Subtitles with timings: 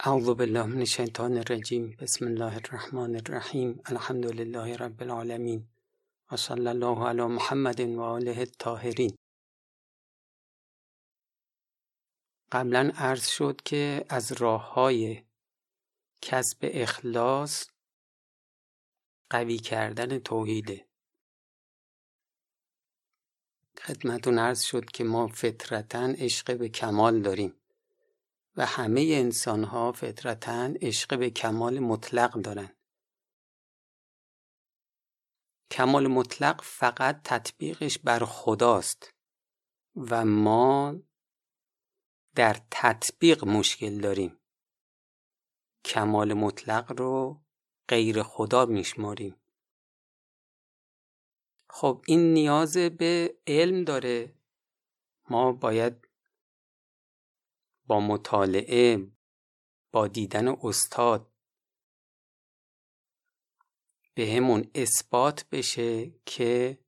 [0.00, 5.68] اعوذ بالله من الشیطان الرجیم بسم الله الرحمن الرحیم الحمد لله رب العالمین
[6.32, 9.16] و صلی الله علی محمد و آله الطاهرین
[12.52, 15.22] قبلا عرض شد که از راه های
[16.22, 17.66] کسب اخلاص
[19.30, 20.86] قوی کردن توحیده.
[23.78, 27.54] خدمتون عرض شد که ما فطرتا عشق به کمال داریم.
[28.56, 32.76] و همه انسان ها فطرتا عشق به کمال مطلق دارند.
[35.70, 39.14] کمال مطلق فقط تطبیقش بر خداست
[39.96, 40.94] و ما
[42.34, 44.40] در تطبیق مشکل داریم.
[45.84, 47.42] کمال مطلق رو
[47.88, 49.36] غیر خدا میشماریم.
[51.70, 54.34] خب این نیاز به علم داره.
[55.30, 56.05] ما باید
[57.86, 59.10] با مطالعه
[59.92, 61.32] با دیدن استاد.
[64.14, 66.78] به همون اثبات بشه که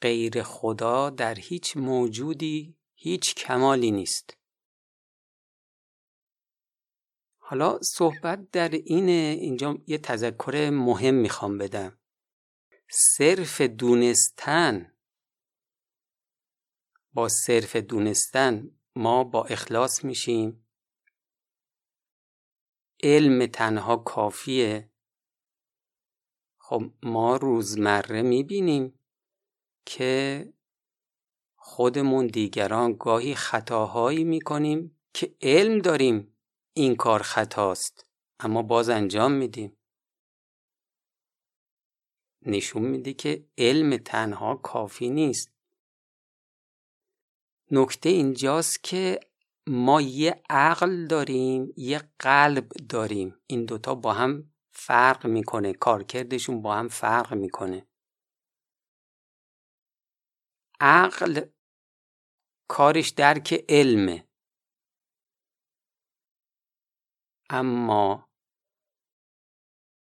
[0.00, 4.36] غیر خدا در هیچ موجودی هیچ کمالی نیست.
[7.38, 12.00] حالا صحبت در اینه اینجا یه تذکر مهم می‌خوام بدم.
[12.90, 14.96] صرف دونستن.
[17.12, 20.66] با صرف دونستن ما با اخلاص میشیم.
[23.02, 24.90] علم تنها کافیه.
[26.58, 28.98] خب ما روزمره می‌بینیم
[29.86, 30.52] که
[31.56, 36.36] خودمون دیگران گاهی خطاهایی می‌کنیم که علم داریم
[36.72, 38.06] این کار خطاست
[38.40, 39.76] اما باز انجام میدیم.
[42.46, 45.59] نشون میده که علم تنها کافی نیست.
[47.72, 49.20] نکته اینجاست که
[49.66, 53.36] ما یه عقل داریم یه قلب داریم.
[53.46, 57.86] این دوتا با هم فرق می‌کنه کارکردشون با هم فرق می‌کنه.
[60.80, 61.40] عقل
[62.68, 64.28] کارش درک علمه.
[67.50, 68.28] اما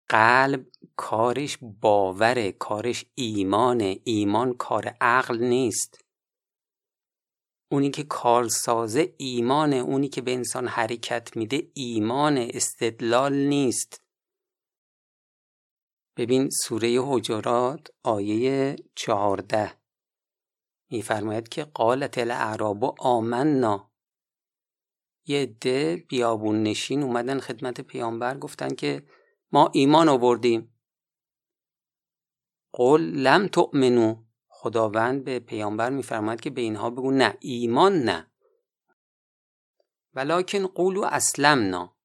[0.09, 4.01] قلب کارش باوره کارش ایمانه.
[4.05, 6.10] ایمان کار عقل نیست.
[7.73, 14.03] اونی که کارسازه ایمانه اونی که به انسان حرکت میده ایمان استدلال نیست.
[16.17, 19.81] ببین سوره حجرات آیه چهارده.
[20.91, 23.93] میفرماید که قالت الاعراب آمنا.
[25.27, 29.07] یه عده بیابون نشین اومدن خدمت پیامبر گفتن که
[29.53, 30.81] ما ایمان آوردیم.
[32.73, 34.30] قل لم تؤمنو
[34.63, 38.31] خداوند به پیامبر میفرماید که به اینها بگو نه ایمان نه.
[40.15, 41.97] ولکن قولو اسلمنا.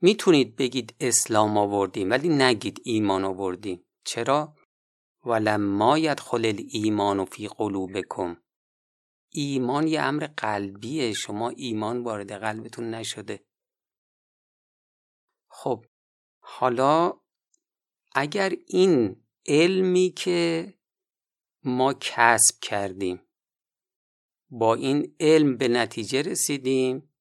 [0.00, 3.84] می‌تونید بگید اسلام آوردیم ولی نگید ایمان آوردیم.
[4.04, 4.54] چرا؟
[5.24, 8.36] ولما یدخل الایمان فی قلوبکم.
[9.28, 13.46] ایمان یه امر قلبیه شما ایمان وارد قلبتون نشده.
[15.48, 15.84] خب
[16.40, 17.20] حالا
[18.14, 20.74] اگر این علمی که
[21.64, 23.20] ما کسب کردیم.
[24.50, 27.14] با این علم به نتیجه رسیدیم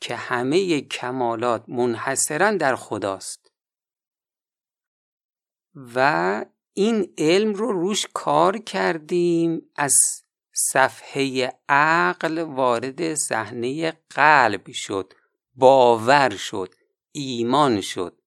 [0.00, 3.52] که همه کمالات منحصرا در خداست.
[5.94, 9.94] و این علم رو روش کار کردیم از
[10.52, 15.12] صفحه عقل وارد صحنه قلب شد
[15.54, 16.74] باور شد
[17.12, 18.22] ایمان شد.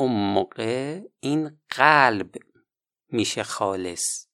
[0.00, 2.34] اون موقع این قلب
[3.08, 4.26] میشه خالص.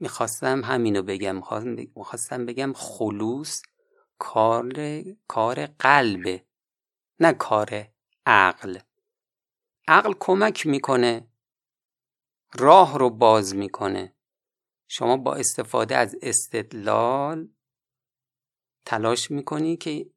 [0.00, 1.42] می‌خواستم همینو بگم.
[1.96, 3.62] می‌خواستم بگم خلوص
[4.18, 6.46] کار کار قلبه
[7.20, 7.88] نه کار
[8.26, 8.78] عقل.
[9.88, 11.28] عقل کمک می‌کنه
[12.54, 14.16] راه رو باز می‌کنه.
[14.88, 17.48] شما با استفاده از استدلال
[18.86, 20.10] تلاش می‌کنی که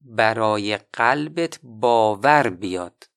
[0.00, 3.10] برای قلبت باور بیاد.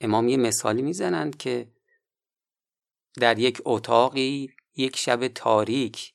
[0.00, 1.72] امام یه مثالی می‌زنند که
[3.14, 6.14] در یک اتاقی یک شب تاریک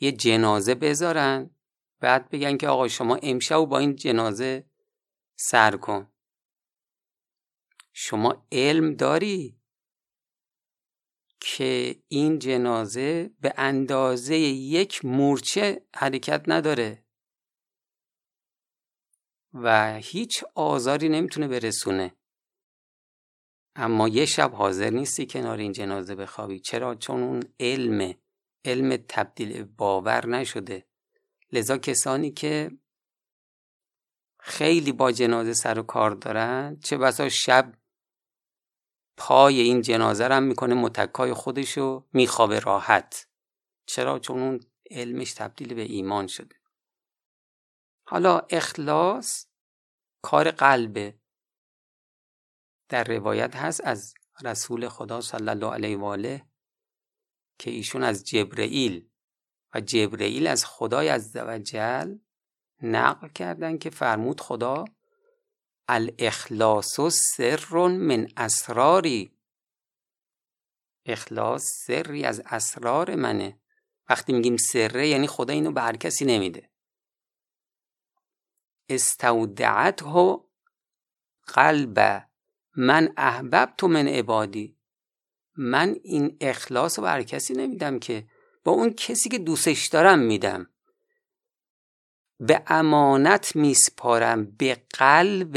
[0.00, 1.50] یه جنازه بذارن
[2.00, 4.70] بعد بگن که آقا شما امشب با این جنازه
[5.36, 6.12] سر کن.
[7.92, 9.60] شما علم داری
[11.40, 17.01] که این جنازه به اندازه یک مورچه حرکت نداره؟
[19.54, 22.16] و هیچ آزاری نمی‌تونه برسونه.
[23.76, 26.60] اما یه شب حاضر نیستی کنار این جنازه بخوابی.
[26.60, 28.14] چرا؟ چون اون علم
[28.64, 30.86] علم تبدیل باور نشده.
[31.52, 32.70] لذا کسانی که
[34.40, 37.72] خیلی با جنازه سر و کار دارن چه بسا شب
[39.16, 43.28] پای این جنازه رو می‌کنه متکای خودشو میخوابه راحت.
[43.86, 44.60] چرا؟ چون اون
[44.90, 46.61] علمش تبدیل به ایمان شده.
[48.12, 49.46] حالا اخلاص
[50.22, 51.14] کار قلبه.
[52.88, 56.46] در روایت هست از رسول خدا صلی الله علیه و آله
[57.58, 59.08] که ایشون از جبرئیل
[59.74, 62.18] و جبرئیل از خدای عزوجل
[62.82, 64.84] نقل کردن که فرمود خدا
[65.88, 67.00] الاخلاص
[67.36, 69.38] سر من اسراری.
[71.06, 73.60] اخلاص سری از اسرار منه.
[74.08, 76.71] وقتی میگیم سره یعنی خدا اینو به هر کسی نمیده.
[78.94, 80.38] استودعته
[81.46, 82.28] قلب
[82.76, 84.76] من احببت من عبادی.
[85.56, 88.26] من این اخلاص رو هر کسی نمیدم که
[88.64, 90.66] با اون کسی که دوستش دارم میدم.
[92.40, 95.52] به امانت میسپارم به قلب.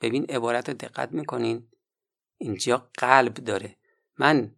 [0.00, 1.68] ببین عبارت رو دقت می‌کنین.
[2.38, 3.76] اینجا قلب داره.
[4.18, 4.54] من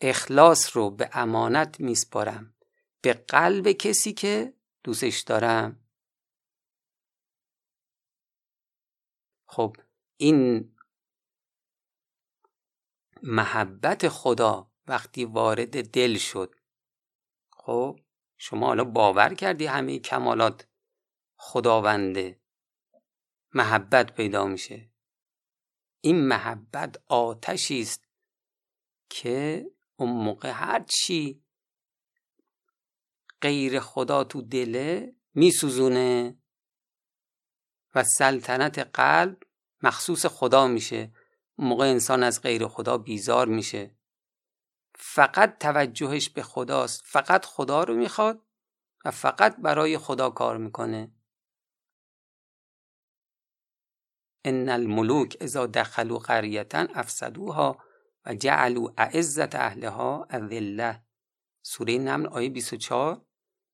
[0.00, 2.54] اخلاص رو به امانت میسپارم.
[3.00, 4.52] به قلب کسی که
[4.84, 5.81] دوستش دارم.
[9.52, 9.76] خب
[10.16, 10.72] این
[13.22, 16.54] محبت خدا وقتی وارد دل شد.
[17.50, 18.00] خب
[18.36, 20.68] شما حالا باور کردی همه کمالات
[21.36, 22.40] خداونده.
[23.54, 24.90] محبت پیدا میشه.
[26.00, 28.08] این محبت آتشی است
[29.08, 29.66] که
[29.96, 31.44] اون موقع هر چی
[33.40, 36.41] غیر خدا تو دله میسوزونه.
[37.94, 39.42] و سلطنت قلب
[39.82, 41.12] مخصوص خدا میشه.
[41.58, 43.96] موقع انسان از غیر خدا بیزار میشه.
[44.94, 47.02] فقط توجهش به خداست.
[47.04, 48.42] فقط خدا رو می‌خواد
[49.04, 51.12] و فقط برای خدا کار می‌کنه.
[54.44, 57.78] ان الملوک اذا دخلوا قریه افسدوها
[58.26, 61.02] و جعلوا اعزت اهلها اذله
[61.62, 63.26] سوره نمل آیه 24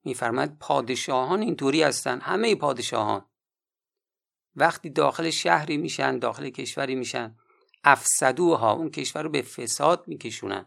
[0.04, 2.20] میفرماد پادشاهان اینطوری هستن.
[2.20, 3.27] همه پادشاهان.
[4.58, 7.36] وقتی داخل شهری میشن داخل کشوری میشن
[7.84, 10.66] افسدوها اون کشور رو به فساد میکشونن.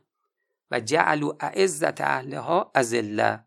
[0.72, 3.46] و جعلوا اعزت اهلها ازله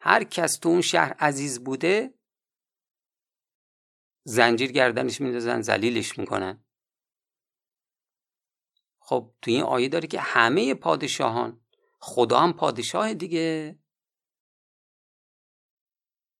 [0.00, 2.14] هر کس تو اون شهر عزیز بوده
[4.24, 6.64] زنجیر گردنش میندازن زلیلش می‌کنن.
[8.98, 11.60] خب تو این آیه داره که همه پادشاهان
[11.98, 13.78] خدا هم پادشاه دیگه.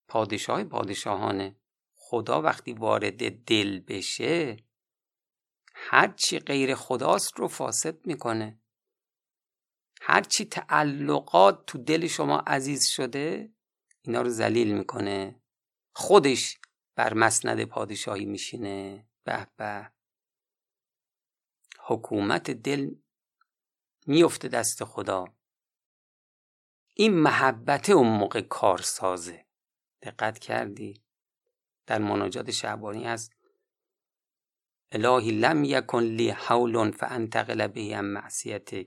[0.08, 1.56] پادشاه پادشاهانه.
[2.08, 4.56] خدا وقتی وارد دل بشه
[5.74, 8.60] هرچی غیر خداست رو فاسد می‌کنه.
[10.00, 13.52] هرچی تعلقات تو دل شما عزیز شده
[14.02, 15.42] اینا رو ذلیل می‌کنه.
[15.94, 16.58] خودش
[16.94, 19.08] بر مسند پادشاهی میشینه.
[19.24, 19.92] به به.
[21.80, 22.94] حکومت دل
[24.06, 25.24] میفته دست خدا.
[26.94, 29.46] این محبت اون موقع کارسازه.
[30.02, 31.05] دقت کردی؟
[31.86, 33.32] در مناجات شعبانی هست
[34.92, 38.86] الهی لم یکن لی حول فانتقل به معصیتک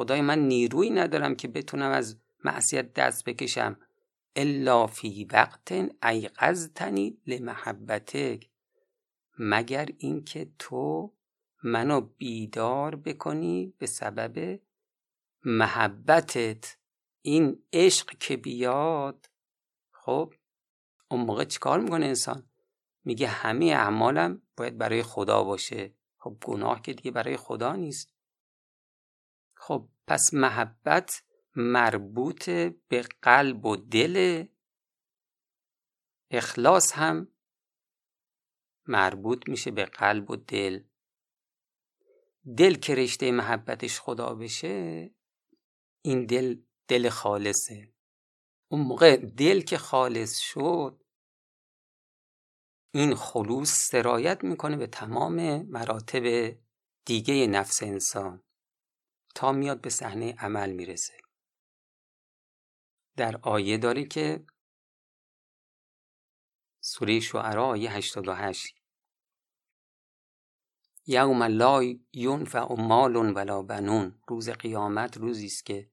[0.00, 3.76] خدای من نیروی ندارم که بتونم از معصیت دست بکشم.
[4.36, 8.48] الا فی وقت ایقظتنی لمحبتک.
[9.38, 11.12] مگر اینکه تو
[11.62, 14.60] منو بیدار بکنی به سبب
[15.44, 16.76] محبتت.
[17.22, 19.30] این عشق که بیاد.
[19.90, 20.34] خب
[21.10, 22.50] اون موقع چیکار می‌کنه انسان؟
[23.04, 25.94] میگه همه اعمالم باید برای خدا باشه.
[26.16, 28.14] خب گناه که دیگه برای خدا نیست.
[29.54, 31.22] خب پس محبت
[31.56, 32.50] مربوط
[32.88, 34.46] به قلب و دل.
[36.30, 37.28] اخلاص هم
[38.86, 40.82] مربوط میشه به قلب و دل.
[42.56, 45.10] دل که رشته محبتش خدا بشه
[46.02, 46.56] این دل
[46.88, 47.92] دل خالصه.
[48.68, 50.99] اون موقع دل که خالص شد
[52.92, 56.56] این خلوص سرایت می‌کنه به تمام مراتب
[57.04, 58.42] دیگه نفس انسان
[59.34, 61.14] تا میاد به صحنه عمل می‌رسه.
[63.16, 64.44] در آیه داره که
[66.80, 68.74] سوره شعرا آیه 88
[71.06, 71.82] یوم لا
[72.12, 74.22] ینفع مال ولا بنون.
[74.28, 75.90] روز قیامت روزی است که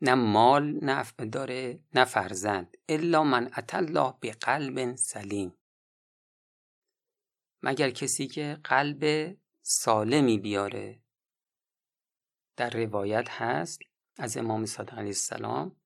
[0.00, 2.76] نه مال نفع داره نه فرزند.
[2.88, 5.61] الا من اتى الله به قلب سلیم.
[7.62, 11.02] مگر کسی که قلب سالمی بیاره.
[12.56, 13.78] در روایت هست
[14.16, 15.76] از امام صادق علیه السلام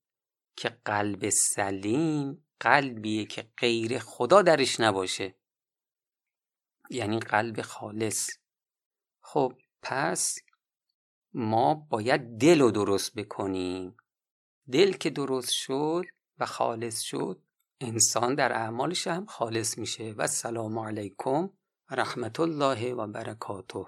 [0.56, 5.34] که قلب سلیم قلبیه که غیر خدا درش نباشه.
[6.90, 8.30] یعنی قلب خالص.
[9.20, 9.52] خب
[9.82, 10.34] پس
[11.34, 13.96] ما باید دل رو درست بکنیم.
[14.72, 16.04] دل که درست شد
[16.38, 17.42] و خالص شد
[17.80, 20.14] انسان در اعمالش هم خالص میشه.
[20.16, 21.50] و سلام علیکم.
[21.90, 23.84] رحمت الله و برکاته.